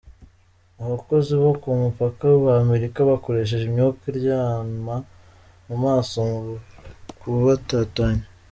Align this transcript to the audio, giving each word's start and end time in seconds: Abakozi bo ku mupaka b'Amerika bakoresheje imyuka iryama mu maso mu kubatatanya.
Abakozi 0.83 1.33
bo 1.41 1.51
ku 1.61 1.67
mupaka 1.81 2.25
b'Amerika 2.43 2.99
bakoresheje 3.09 3.63
imyuka 3.67 4.01
iryama 4.11 4.95
mu 5.67 5.75
maso 5.83 6.15
mu 6.29 6.39
kubatatanya. 7.19 8.25